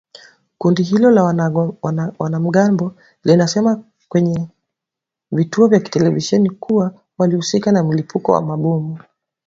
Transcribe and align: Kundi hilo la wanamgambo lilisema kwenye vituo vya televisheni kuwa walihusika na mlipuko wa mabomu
Kundi 0.57 0.83
hilo 0.83 1.11
la 1.11 1.23
wanamgambo 2.19 2.93
lilisema 3.23 3.83
kwenye 4.09 4.47
vituo 5.31 5.67
vya 5.67 5.79
televisheni 5.79 6.49
kuwa 6.49 6.93
walihusika 7.17 7.71
na 7.71 7.83
mlipuko 7.83 8.31
wa 8.31 8.41
mabomu 8.41 8.99